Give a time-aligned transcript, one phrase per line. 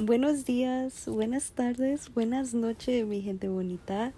[0.00, 4.12] Buenos días, buenas tardes, buenas noches, mi gente bonita.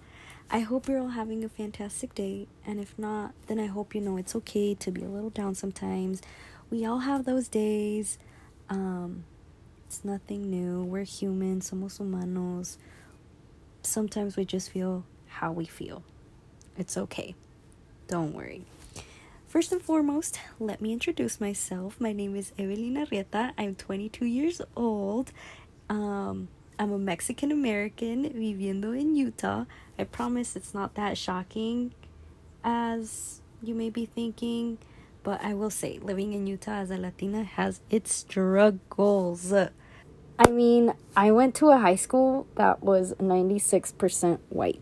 [0.51, 4.01] I hope you're all having a fantastic day, and if not, then I hope you
[4.01, 6.21] know it's okay to be a little down sometimes.
[6.69, 8.19] We all have those days.
[8.69, 9.23] Um,
[9.87, 10.83] it's nothing new.
[10.83, 12.77] We're human, somos humanos.
[13.81, 16.03] Sometimes we just feel how we feel.
[16.77, 17.33] It's okay.
[18.07, 18.65] Don't worry.
[19.51, 21.99] First and foremost, let me introduce myself.
[21.99, 23.51] My name is Evelina Rieta.
[23.57, 25.33] I'm 22 years old.
[25.91, 26.47] Um,
[26.79, 29.65] I'm a Mexican American viviendo in Utah.
[29.99, 31.93] I promise it's not that shocking
[32.63, 34.77] as you may be thinking,
[35.21, 39.51] but I will say living in Utah as a Latina has its struggles.
[39.51, 44.79] I mean, I went to a high school that was 96% white.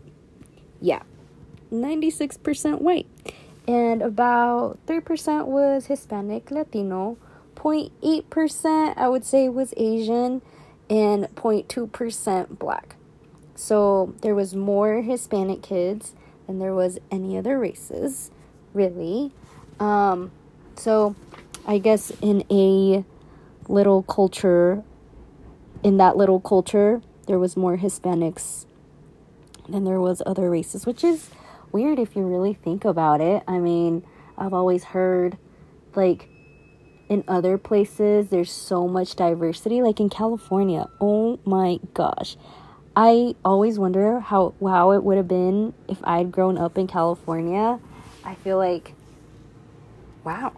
[0.80, 1.02] Yeah,
[1.72, 3.08] 96% white.
[3.66, 7.18] And about 3% was Hispanic, Latino.
[7.56, 10.40] 0.8% I would say was Asian
[10.90, 12.96] and 0.2% black.
[13.54, 16.14] So there was more Hispanic kids
[16.46, 18.30] than there was any other races,
[18.74, 19.32] really.
[19.78, 20.32] Um,
[20.76, 21.14] so
[21.66, 23.04] I guess in a
[23.68, 24.82] little culture,
[25.84, 28.66] in that little culture, there was more Hispanics
[29.68, 31.30] than there was other races, which is
[31.70, 33.44] weird if you really think about it.
[33.46, 34.04] I mean,
[34.36, 35.38] I've always heard
[35.94, 36.28] like
[37.10, 40.88] in other places there's so much diversity like in California.
[41.00, 42.36] Oh my gosh.
[42.96, 47.80] I always wonder how wow it would have been if I'd grown up in California.
[48.24, 48.94] I feel like
[50.24, 50.52] wow.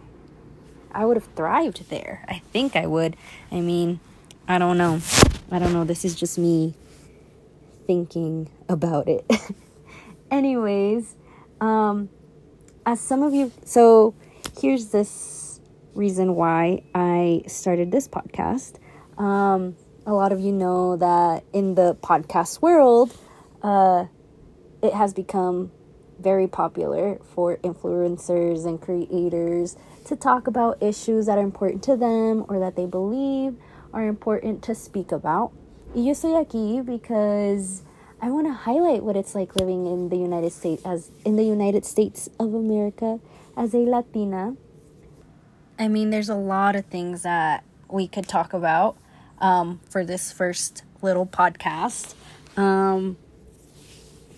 [0.91, 2.23] I would have thrived there.
[2.29, 3.17] I think I would.
[3.51, 3.99] I mean,
[4.47, 5.01] I don't know.
[5.49, 5.83] I don't know.
[5.83, 6.75] This is just me
[7.87, 9.25] thinking about it.
[10.31, 11.15] Anyways,
[11.59, 12.09] um
[12.85, 14.13] as some of you so
[14.59, 15.42] here's this
[15.95, 18.75] reason why I started this podcast.
[19.17, 23.15] Um, a lot of you know that in the podcast world,
[23.61, 24.05] uh,
[24.81, 25.71] it has become
[26.19, 32.45] very popular for influencers and creators to talk about issues that are important to them
[32.49, 33.55] or that they believe
[33.93, 35.51] are important to speak about.
[35.95, 37.83] Y yo estoy aquí because
[38.19, 41.43] I want to highlight what it's like living in the United States as in the
[41.43, 43.19] United States of America
[43.55, 44.55] as a Latina
[45.79, 48.95] I mean, there's a lot of things that we could talk about
[49.39, 52.13] um, for this first little podcast.
[52.55, 53.17] Um,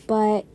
[0.07, 0.45] but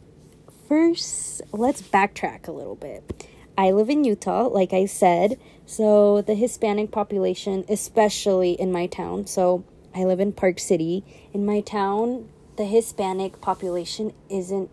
[0.69, 3.27] first, let's backtrack a little bit.
[3.59, 9.27] I live in Utah, like I said, so the Hispanic population, especially in my town,
[9.27, 9.65] so
[9.95, 11.05] I live in Park City.
[11.35, 14.71] In my town, the Hispanic population isn't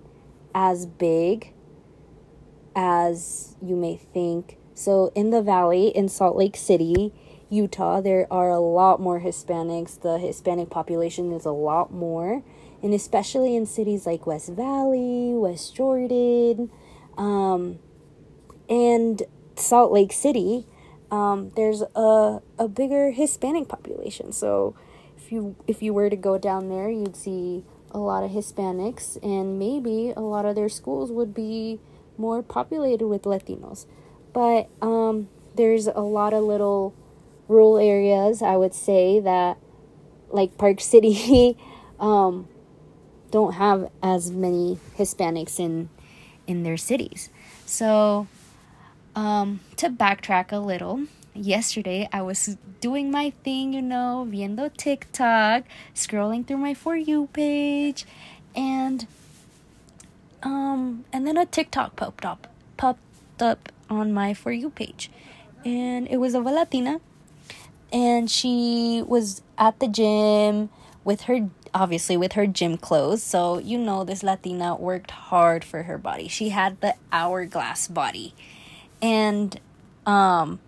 [0.56, 1.52] as big
[2.76, 7.12] as you may think so, in the valley in Salt Lake City,
[7.50, 10.00] Utah, there are a lot more Hispanics.
[10.00, 12.44] The Hispanic population is a lot more.
[12.84, 16.70] And especially in cities like West Valley, West Jordan,
[17.18, 17.80] um,
[18.70, 19.24] and
[19.56, 20.68] Salt Lake City,
[21.10, 24.32] um, there's a, a bigger Hispanic population.
[24.32, 24.76] So,
[25.18, 29.18] if you if you were to go down there, you'd see a lot of Hispanics,
[29.24, 31.80] and maybe a lot of their schools would be
[32.16, 33.88] more populated with Latinos
[34.38, 36.94] but um, there's a lot of little
[37.48, 39.58] rural areas i would say that
[40.30, 41.58] like park city
[42.00, 42.48] um,
[43.32, 45.90] don't have as many hispanics in
[46.46, 47.30] in their cities.
[47.66, 48.28] So
[49.16, 55.64] um, to backtrack a little yesterday i was doing my thing you know viendo tiktok
[55.94, 58.08] scrolling through my for you page
[58.56, 59.06] and
[60.42, 65.10] um and then a tiktok popped up popped up on my For You page.
[65.66, 67.02] And it was of a Latina.
[67.92, 70.70] And she was at the gym
[71.04, 73.24] with her, obviously, with her gym clothes.
[73.24, 76.28] So, you know, this Latina worked hard for her body.
[76.28, 78.34] She had the hourglass body.
[79.02, 79.60] And,
[80.06, 80.60] um,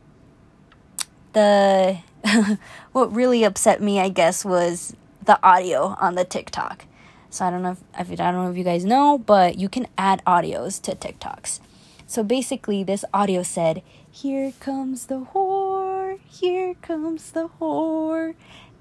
[1.34, 2.00] the,
[2.91, 4.95] what really upset me, I guess, was
[5.25, 6.86] the audio on the TikTok.
[7.30, 9.88] So I don't know if, I don't know if you guys know, but you can
[9.98, 11.60] add audios to TikToks.
[12.09, 18.33] So basically, this audio said, Here comes the whore, here comes the whore.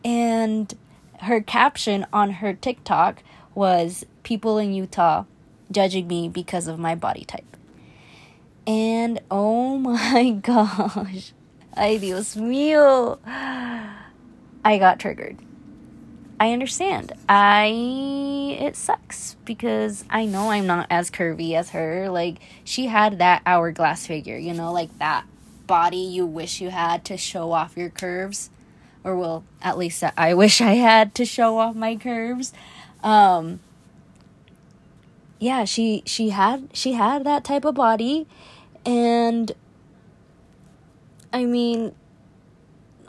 [0.02, 0.72] And
[1.20, 3.22] her caption on her TikTok
[3.54, 5.25] was, People in Utah
[5.70, 7.54] judging me because of my body type.
[8.66, 11.34] And oh my gosh,
[11.76, 15.36] ay Dios mío, I got triggered.
[16.40, 17.12] I understand.
[17.29, 22.08] I it sucks because I know I'm not as curvy as her.
[22.08, 25.25] Like she had that hourglass figure, you know, like that
[25.67, 28.50] body you wish you had to show off your curves.
[29.05, 32.52] or well, at least I wish I had to show off my curves.
[33.02, 33.61] Um,
[35.41, 38.26] yeah, she she had she had that type of body
[38.87, 39.52] and
[41.32, 41.94] I mean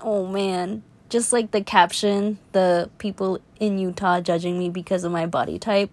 [0.02, 5.26] oh man, just like the caption, the people in Utah judging me because of my
[5.26, 5.92] body type.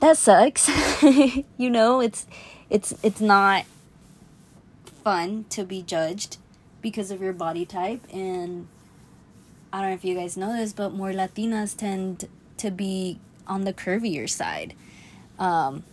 [0.00, 0.68] That sucks.
[1.56, 2.26] you know, it's
[2.70, 3.64] it's it's not
[5.04, 6.38] fun to be judged
[6.80, 8.66] because of your body type and
[9.72, 12.28] I don't know if you guys know this, but more Latinas tend
[12.58, 14.74] to be on the curvier side.
[15.38, 15.84] Um,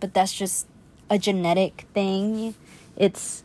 [0.00, 0.66] but that's just
[1.08, 2.56] a genetic thing.
[2.96, 3.44] It's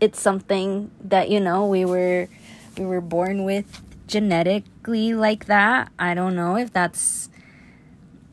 [0.00, 2.28] it's something that you know we were
[2.78, 5.90] we were born with genetically like that.
[5.98, 7.28] I don't know if that's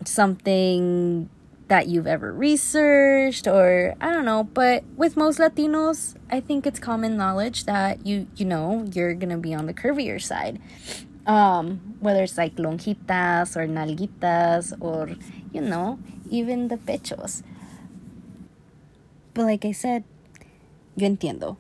[0.05, 1.29] something
[1.69, 6.79] that you've ever researched or I don't know, but with most Latinos, I think it's
[6.79, 10.61] common knowledge that you you know, you're going to be on the curvier side.
[11.25, 15.15] Um, whether it's like lonjitas or nalguitas or
[15.53, 15.99] you know,
[16.29, 17.43] even the pechos.
[19.33, 20.03] But like I said,
[20.95, 21.57] yo entiendo.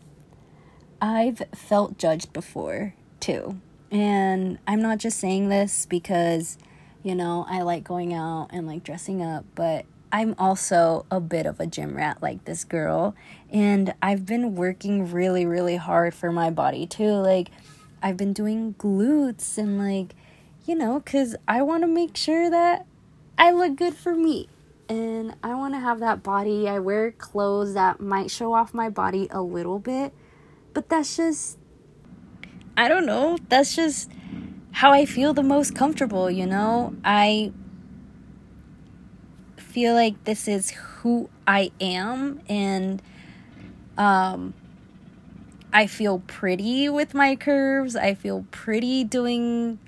[1.01, 3.59] I've felt judged before too.
[3.91, 6.57] And I'm not just saying this because,
[7.03, 11.45] you know, I like going out and like dressing up, but I'm also a bit
[11.45, 13.15] of a gym rat like this girl.
[13.51, 17.11] And I've been working really, really hard for my body too.
[17.11, 17.49] Like,
[18.01, 20.15] I've been doing glutes and like,
[20.65, 22.85] you know, because I want to make sure that
[23.37, 24.47] I look good for me
[24.93, 26.69] and I want to have that body.
[26.69, 30.13] I wear clothes that might show off my body a little bit,
[30.73, 31.57] but that's just,
[32.77, 34.11] I don't know, that's just
[34.71, 36.95] how I feel the most comfortable, you know?
[37.03, 37.51] I
[39.57, 43.01] feel like this is who I am, and
[43.97, 44.53] um,
[45.71, 47.95] I feel pretty with my curves.
[47.95, 49.79] I feel pretty doing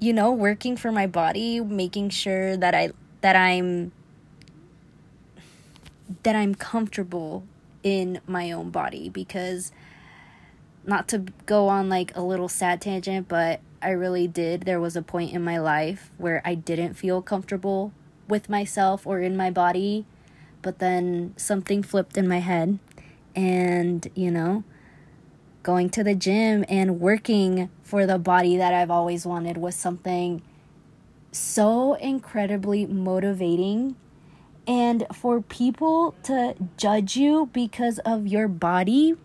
[0.00, 2.90] you know working for my body making sure that i
[3.22, 3.92] that I'm
[6.22, 7.44] that I'm comfortable
[7.82, 9.72] in my own body because
[10.84, 14.62] not to go on like a little sad tangent, but I really did.
[14.62, 17.92] There was a point in my life where I didn't feel comfortable
[18.28, 20.04] with myself or in my body,
[20.60, 22.78] but then something flipped in my head
[23.34, 24.64] and, you know,
[25.62, 30.42] going to the gym and working for the body that I've always wanted was something
[31.32, 33.96] so incredibly motivating.
[34.66, 39.16] And for people to judge you because of your body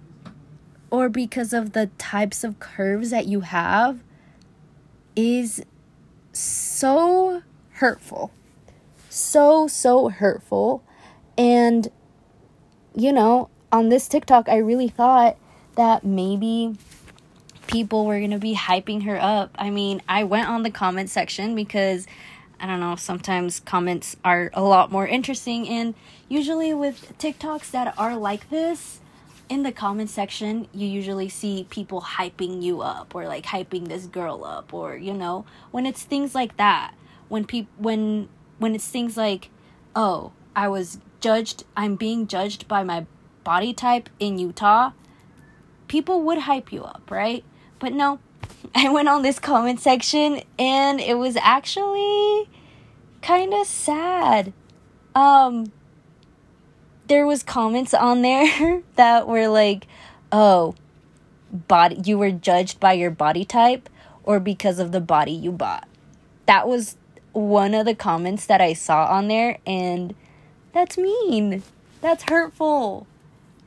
[0.89, 3.99] or because of the types of curves that you have
[5.15, 5.63] is
[6.33, 7.43] so
[7.73, 8.31] hurtful.
[9.09, 10.83] So, so hurtful.
[11.37, 11.89] And,
[12.95, 15.37] you know, on this TikTok, I really thought
[15.75, 16.75] that maybe
[17.67, 19.55] people were going to be hyping her up.
[19.57, 22.07] I mean, I went on the comment section because
[22.59, 25.93] I don't know, sometimes comments are a lot more interesting and
[26.27, 28.99] usually with TikToks that are like this,
[29.49, 34.05] in the comment section, you usually see people hyping you up or like hyping this
[34.05, 36.93] girl up or you know, when it's things like that,
[37.29, 39.49] when people when when it's things like,
[39.95, 43.05] "Oh, I was judged, I'm being judged by my
[43.43, 44.91] body type in Utah."
[45.87, 47.45] People would hype you up, right?
[47.79, 48.19] But no,
[48.75, 52.49] I went on this comment section and it was actually
[53.21, 54.53] kind of sad.
[55.15, 55.71] Um
[57.07, 59.87] there was comments on there that were like,
[60.31, 60.75] "Oh,
[61.51, 63.89] body you were judged by your body type
[64.23, 65.87] or because of the body you bought."
[66.45, 66.97] That was
[67.31, 70.15] one of the comments that I saw on there and
[70.73, 71.63] that's mean.
[72.01, 73.07] That's hurtful.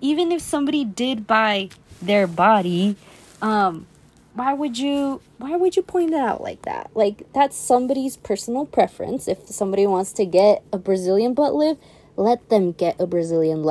[0.00, 2.97] Even if somebody did buy their body,
[3.43, 3.87] um
[4.34, 6.90] why would you why would you point it out like that?
[6.94, 9.26] Like that's somebody's personal preference.
[9.26, 11.82] If somebody wants to get a Brazilian butt lift,
[12.16, 13.62] let them get a Brazilian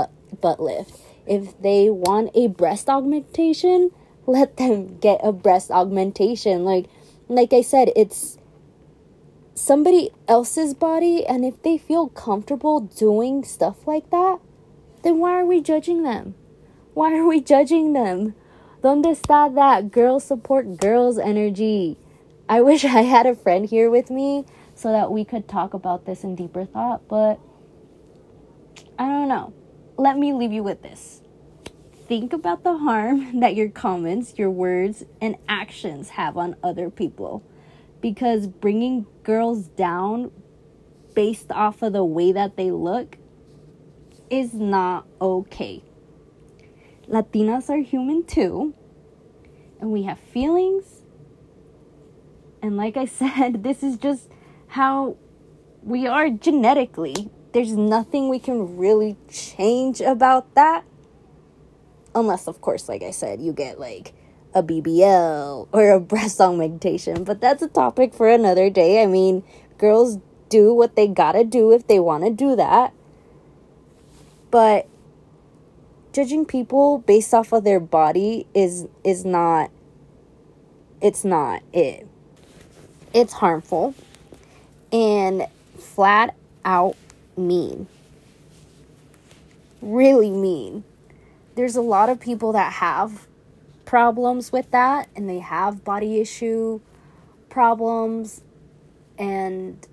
[0.41, 0.99] butt lift.
[1.25, 3.91] If they want a breast augmentation,
[4.25, 6.65] let them get a breast augmentation.
[6.65, 6.87] Like
[7.27, 8.37] like I said, it's
[9.55, 14.39] somebody else's body and if they feel comfortable doing stuff like that,
[15.03, 16.35] then why are we judging them?
[16.93, 18.35] Why are we judging them?
[18.81, 21.98] ¿Dónde está that girl support girls energy?
[22.48, 26.05] I wish I had a friend here with me so that we could talk about
[26.05, 27.41] this in deeper thought, but
[28.98, 29.53] I don't know.
[29.98, 31.21] Let me leave you with this.
[32.07, 37.43] Think about the harm that your comments, your words, and actions have on other people.
[38.00, 40.31] Because bringing girls down
[41.13, 43.17] based off of the way that they look
[44.29, 45.83] is not okay.
[47.09, 48.73] Latinas are human too.
[49.79, 51.03] And we have feelings.
[52.61, 54.29] And like I said, this is just
[54.67, 55.17] how
[55.81, 57.29] we are genetically.
[57.53, 60.83] There's nothing we can really change about that.
[62.13, 64.13] Unless, of course, like I said, you get like
[64.53, 67.23] a BBL or a breast augmentation.
[67.23, 69.01] But that's a topic for another day.
[69.01, 69.43] I mean,
[69.77, 72.93] girls do what they gotta do if they wanna do that.
[74.51, 74.88] But
[76.13, 79.71] judging people based off of their body is is not
[81.01, 82.07] it's not it.
[83.13, 83.95] It's harmful
[84.91, 85.47] and
[85.77, 86.35] flat
[86.65, 86.95] out
[87.37, 87.87] mean.
[89.81, 90.83] Really mean.
[91.55, 93.27] There's a lot of people that have
[93.85, 96.79] problems with that and they have body issue
[97.49, 98.41] problems
[99.17, 99.87] and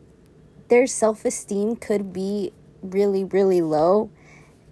[0.69, 4.11] their self-esteem could be really really low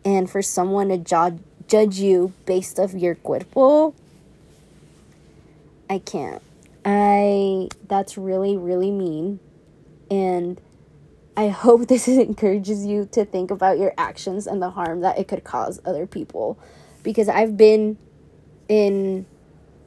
[0.04, 3.94] and for someone to judge judge you based off your cuerpo
[5.88, 6.42] I can't.
[6.84, 9.40] I that's really really mean
[10.10, 10.60] and
[11.36, 15.28] I hope this encourages you to think about your actions and the harm that it
[15.28, 16.58] could cause other people
[17.02, 17.98] because I've been
[18.68, 19.26] in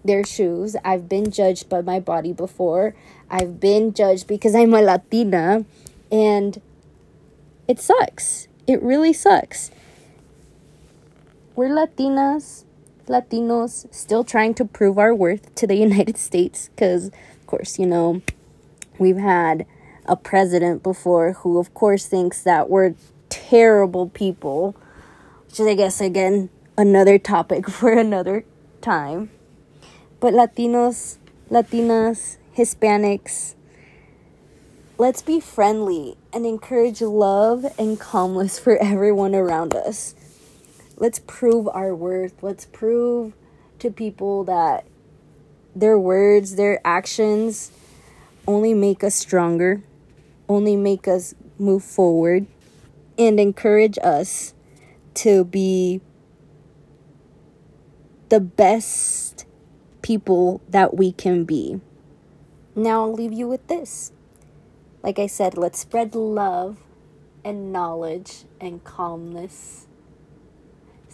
[0.03, 0.75] their shoes.
[0.83, 2.95] I've been judged by my body before.
[3.29, 5.65] I've been judged because I'm a Latina
[6.11, 6.61] and
[7.67, 8.47] it sucks.
[8.65, 9.71] It really sucks.
[11.57, 12.65] We're Latinas,
[13.07, 17.87] Latinos, still trying to prove our worth to the United States because, of course, you
[17.87, 18.21] know,
[18.99, 19.65] we've had
[20.05, 22.93] a president before who, of course, thinks that we're
[23.29, 24.75] terrible people,
[25.47, 28.45] which is, I guess, again, another topic for another
[28.79, 29.31] time.
[30.19, 31.17] But Latinos,
[31.49, 33.55] Latinas, Hispanics,
[34.99, 40.13] let's be friendly and encourage love and calmness for everyone around us.
[40.97, 42.41] Let's prove our worth.
[42.41, 43.33] Let's prove
[43.79, 44.85] to people that
[45.75, 47.71] their words, their actions
[48.47, 49.83] only make us stronger,
[50.49, 52.47] only make us move forward,
[53.17, 54.55] and encourage us
[55.13, 56.01] to be
[58.29, 59.45] the best
[60.01, 61.79] people that we can be.
[62.75, 64.11] Now I'll leave you with this.
[65.03, 66.79] Like I said, let's spread love
[67.43, 69.86] and knowledge and calmness.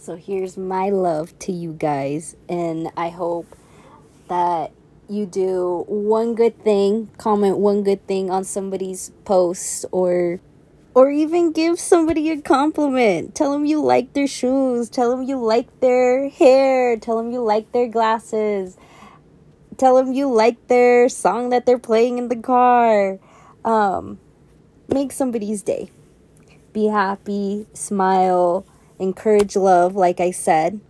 [0.04, 3.46] So here's my love to you guys, and I hope
[4.28, 4.70] that
[5.08, 10.40] you do one good thing, comment one good thing on somebody's post or
[10.92, 13.34] or even give somebody a compliment.
[13.34, 14.90] Tell them you like their shoes.
[14.90, 16.98] Tell them you like their hair.
[16.98, 18.76] Tell them you like their glasses.
[19.78, 23.18] Tell them you like their song that they're playing in the car.
[23.64, 24.18] Um,
[24.86, 25.88] make somebody's day.
[26.74, 28.66] Be happy, smile,
[29.04, 30.80] encourage love, like I said.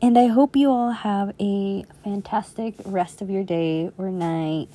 [0.00, 4.68] And I hope you all have a fantastic rest of your day or night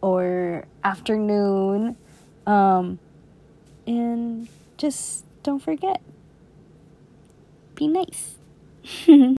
[0.00, 1.96] or afternoon.
[2.44, 2.98] Um,
[3.86, 6.02] and just don't forget
[7.78, 8.34] be nice.